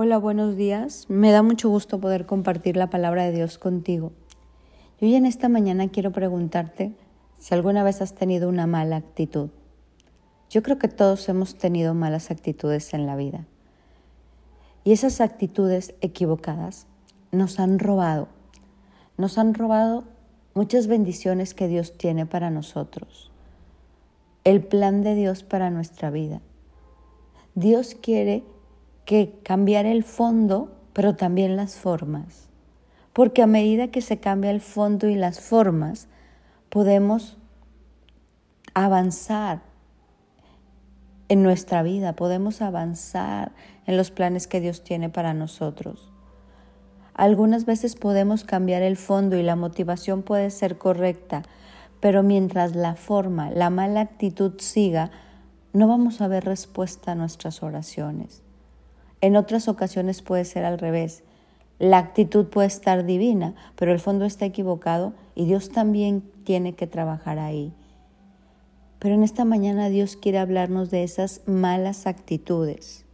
[0.00, 1.06] Hola, buenos días.
[1.08, 4.12] Me da mucho gusto poder compartir la palabra de Dios contigo.
[5.00, 6.92] Y hoy en esta mañana quiero preguntarte
[7.36, 9.50] si alguna vez has tenido una mala actitud.
[10.50, 13.48] Yo creo que todos hemos tenido malas actitudes en la vida.
[14.84, 16.86] Y esas actitudes equivocadas
[17.32, 18.28] nos han robado.
[19.16, 20.04] Nos han robado
[20.54, 23.32] muchas bendiciones que Dios tiene para nosotros.
[24.44, 26.40] El plan de Dios para nuestra vida.
[27.56, 28.44] Dios quiere
[29.08, 32.50] que cambiar el fondo, pero también las formas.
[33.14, 36.08] Porque a medida que se cambia el fondo y las formas,
[36.68, 37.38] podemos
[38.74, 39.62] avanzar
[41.30, 43.52] en nuestra vida, podemos avanzar
[43.86, 46.12] en los planes que Dios tiene para nosotros.
[47.14, 51.44] Algunas veces podemos cambiar el fondo y la motivación puede ser correcta,
[52.00, 55.10] pero mientras la forma, la mala actitud siga,
[55.72, 58.42] no vamos a ver respuesta a nuestras oraciones.
[59.20, 61.24] En otras ocasiones puede ser al revés.
[61.78, 66.86] La actitud puede estar divina, pero el fondo está equivocado y Dios también tiene que
[66.86, 67.72] trabajar ahí.
[68.98, 73.04] Pero en esta mañana Dios quiere hablarnos de esas malas actitudes.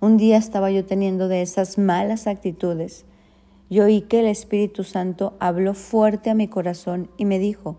[0.00, 3.04] Un día estaba yo teniendo de esas malas actitudes
[3.68, 7.78] y oí que el Espíritu Santo habló fuerte a mi corazón y me dijo,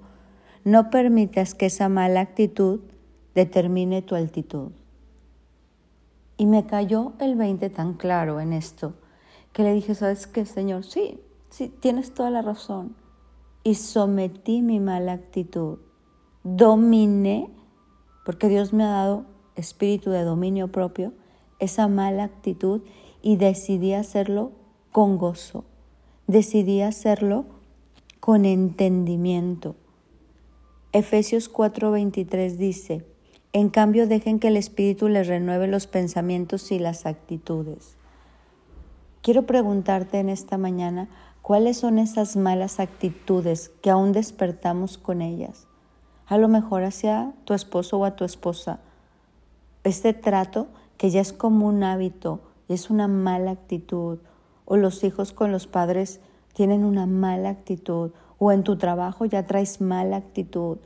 [0.64, 2.82] no permitas que esa mala actitud
[3.36, 4.72] determine tu altitud.
[6.38, 8.94] Y me cayó el 20 tan claro en esto,
[9.54, 10.84] que le dije, ¿sabes qué, Señor?
[10.84, 11.20] Sí,
[11.50, 12.96] sí, tienes toda la razón.
[13.64, 15.80] Y sometí mi mala actitud.
[16.44, 17.50] Dominé,
[18.26, 19.26] porque Dios me ha dado
[19.56, 21.14] espíritu de dominio propio,
[21.60, 22.82] esa mala actitud
[23.22, 24.52] y decidí hacerlo
[24.92, 25.64] con gozo.
[26.28, 27.46] Decidí hacerlo
[28.20, 29.76] con entendimiento.
[30.92, 33.06] Efesios 4:23 dice,
[33.56, 37.96] en cambio, dejen que el Espíritu les renueve los pensamientos y las actitudes.
[39.22, 41.08] Quiero preguntarte en esta mañana,
[41.42, 45.68] ¿cuáles son esas malas actitudes que aún despertamos con ellas?
[46.28, 48.82] A lo mejor hacia tu esposo o a tu esposa.
[49.86, 50.68] Este trato
[50.98, 54.20] que ya es como un hábito y es una mala actitud.
[54.66, 56.20] O los hijos con los padres
[56.52, 58.12] tienen una mala actitud.
[58.38, 60.80] O en tu trabajo ya traes mala actitud.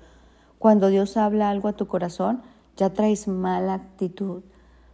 [0.59, 2.43] Cuando Dios habla algo a tu corazón,
[2.79, 4.41] ya traes mala actitud.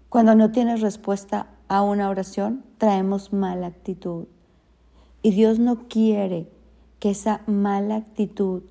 [0.09, 4.25] Cuando no tienes respuesta a una oración, traemos mala actitud.
[5.21, 6.49] Y Dios no quiere
[6.99, 8.63] que esa mala actitud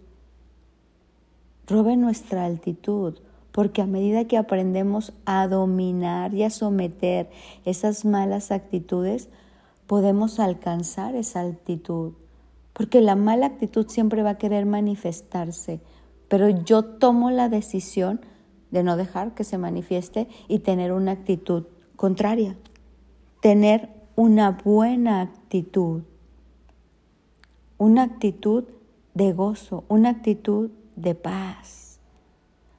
[1.66, 3.20] robe nuestra altitud,
[3.52, 7.30] porque a medida que aprendemos a dominar y a someter
[7.64, 9.28] esas malas actitudes,
[9.86, 12.14] podemos alcanzar esa altitud.
[12.72, 15.80] Porque la mala actitud siempre va a querer manifestarse,
[16.26, 18.20] pero yo tomo la decisión
[18.74, 21.64] de no dejar que se manifieste y tener una actitud
[21.94, 22.56] contraria,
[23.40, 26.02] tener una buena actitud,
[27.78, 28.64] una actitud
[29.14, 32.00] de gozo, una actitud de paz.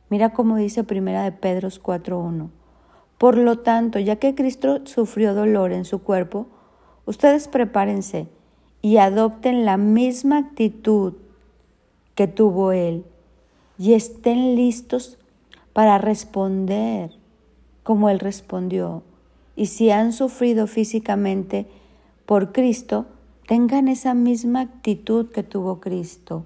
[0.10, 2.50] Mira cómo dice Primera de Pedro 4:1.
[3.18, 6.48] Por lo tanto, ya que Cristo sufrió dolor en su cuerpo,
[7.06, 8.28] ustedes prepárense
[8.82, 11.14] y adopten la misma actitud
[12.16, 13.06] que tuvo Él
[13.78, 15.20] y estén listos
[15.75, 17.12] para responder
[17.84, 19.03] como Él respondió.
[19.58, 21.68] Y si han sufrido físicamente
[22.25, 23.08] por Cristo,
[23.46, 26.46] tengan esa misma actitud que tuvo Cristo.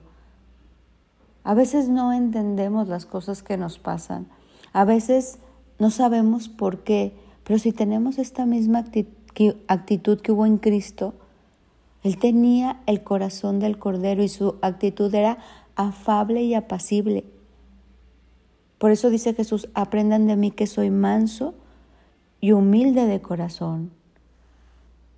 [1.44, 4.26] A veces no entendemos las cosas que nos pasan.
[4.74, 5.38] A veces
[5.78, 7.14] no sabemos por qué,
[7.44, 11.14] pero si tenemos esta misma actitud que hubo en Cristo,
[12.02, 15.38] Él tenía el corazón del Cordero y su actitud era
[15.76, 17.26] afable y apacible.
[18.80, 21.54] Por eso dice Jesús, aprendan de mí que soy manso
[22.42, 23.92] y humilde de corazón.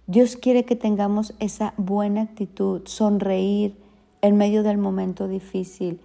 [0.08, 3.78] Dios quiere que tengamos esa buena actitud, sonreír
[4.22, 6.02] en medio del momento difícil,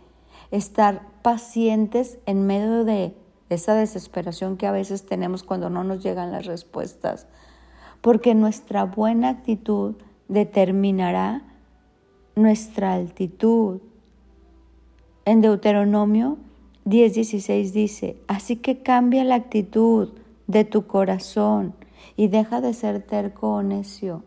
[0.51, 3.17] estar pacientes en medio de
[3.49, 7.27] esa desesperación que a veces tenemos cuando no nos llegan las respuestas,
[8.03, 9.97] porque nuestra buena actitud
[10.29, 11.43] determinará
[12.35, 13.81] nuestra altitud.
[15.25, 16.37] En Deuteronomio
[16.87, 20.11] 10:16 dice, así que cambia la actitud
[20.47, 21.75] de tu corazón
[22.17, 24.23] y deja de ser terco o necio.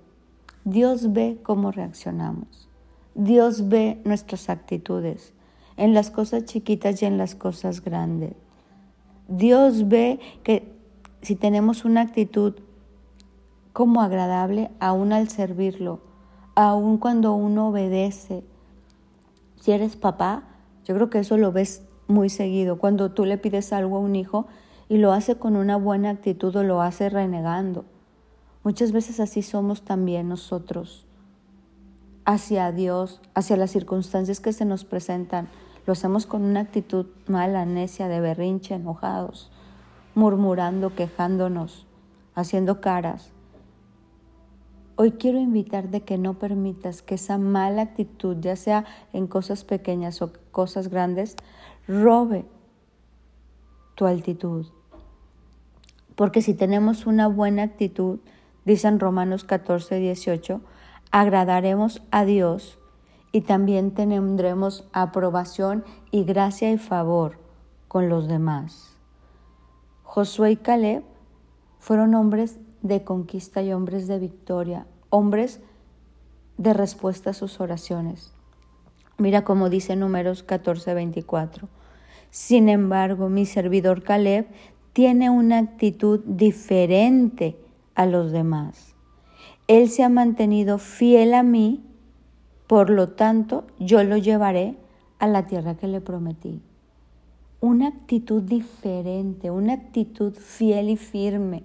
[0.66, 2.68] Dios ve cómo reaccionamos.
[3.16, 5.34] Dios ve nuestras actitudes
[5.78, 8.34] en las cosas chiquitas y en las cosas grandes.
[9.30, 10.74] Dios ve que
[11.22, 12.56] si tenemos una actitud
[13.72, 16.02] como agradable, aún al servirlo,
[16.56, 18.44] aún cuando uno obedece.
[19.62, 20.44] Si eres papá,
[20.84, 22.78] yo creo que eso lo ves muy seguido.
[22.78, 24.48] Cuando tú le pides algo a un hijo
[24.90, 27.86] y lo hace con una buena actitud o lo hace renegando.
[28.64, 31.06] Muchas veces así somos también nosotros
[32.30, 35.50] hacia Dios, hacia las circunstancias que se nos presentan.
[35.88, 39.50] Lo hacemos con una actitud mala, necia, de berrinche, enojados,
[40.14, 41.88] murmurando, quejándonos,
[42.36, 43.32] haciendo caras.
[44.96, 49.64] Hoy quiero invitar de que no permitas que esa mala actitud, ya sea en cosas
[49.64, 51.36] pequeñas o cosas grandes,
[51.90, 52.46] robe
[53.96, 54.68] tu altitud.
[56.16, 58.20] Porque si tenemos una buena actitud,
[58.64, 60.62] dicen Romanos 14, 18,
[61.12, 62.78] agradaremos a Dios
[63.32, 67.40] y también tendremos aprobación y gracia y favor
[67.88, 68.96] con los demás.
[70.04, 71.04] Josué y Caleb
[71.80, 75.60] fueron hombres de conquista y hombres de victoria, hombres
[76.58, 78.32] de respuesta a sus oraciones.
[79.18, 81.79] Mira cómo dice Números 14, 24.
[82.32, 84.48] Sin embargo, mi servidor Caleb
[84.94, 87.58] tiene una actitud diferente
[87.96, 88.96] a los demás.
[89.68, 91.84] Él se ha mantenido fiel a mí,
[92.68, 94.78] por lo tanto yo lo llevaré
[95.20, 96.62] a la tierra que le prometí.
[97.62, 101.64] Una actitud diferente, una actitud fiel y firme,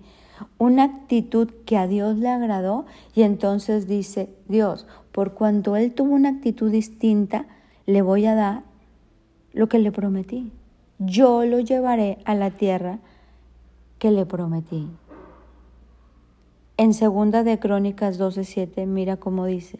[0.58, 2.84] una actitud que a Dios le agradó
[3.14, 7.46] y entonces dice, Dios, por cuanto Él tuvo una actitud distinta,
[7.86, 8.73] le voy a dar
[9.54, 10.52] lo que le prometí.
[10.98, 12.98] Yo lo llevaré a la tierra
[13.98, 14.88] que le prometí.
[16.76, 19.78] En segunda de Crónicas 12:7 mira cómo dice,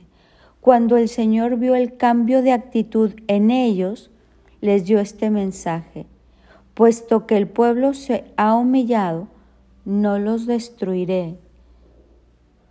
[0.61, 4.11] cuando el Señor vio el cambio de actitud en ellos,
[4.61, 6.06] les dio este mensaje,
[6.73, 9.29] puesto que el pueblo se ha humillado,
[9.85, 11.37] no los destruiré,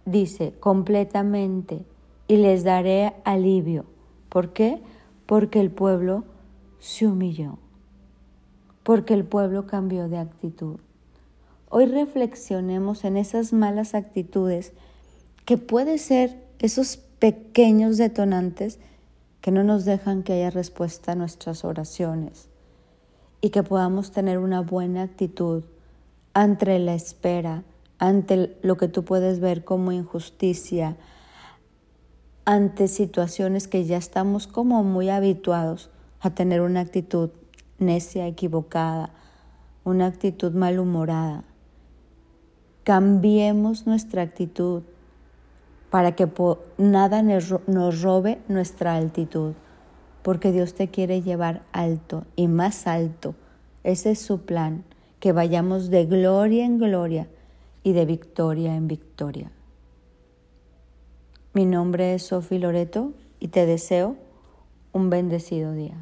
[0.05, 1.85] dice, completamente,
[2.27, 3.85] y les daré alivio.
[4.29, 4.81] ¿Por qué?
[5.27, 6.23] Porque el pueblo
[6.83, 7.59] se humilló,
[8.83, 10.81] porque el pueblo cambió de actitud.
[11.69, 14.73] Hoy reflexionemos en esas malas actitudes
[15.45, 18.79] que puede ser esos pequeños detonantes
[19.39, 22.49] que no nos dejan que haya respuesta a nuestras oraciones
[23.39, 25.63] y que podamos tener una buena actitud
[26.33, 27.63] ante la espera,
[27.97, 30.97] ante lo que tú puedes ver como injusticia,
[32.43, 35.89] ante situaciones que ya estamos como muy habituados
[36.23, 37.31] a tener una actitud
[37.79, 39.11] necia, equivocada,
[39.83, 41.43] una actitud malhumorada.
[42.85, 44.83] Cambiemos nuestra actitud
[45.89, 46.27] para que
[46.77, 49.53] nada nos robe nuestra altitud,
[50.21, 53.35] porque Dios te quiere llevar alto y más alto.
[53.83, 54.85] Ese es su plan,
[55.19, 57.27] que vayamos de gloria en gloria
[57.83, 59.51] y de victoria en victoria.
[61.53, 63.11] Mi nombre es Sofi Loreto
[63.41, 64.15] y te deseo
[64.93, 65.97] un bendecido día.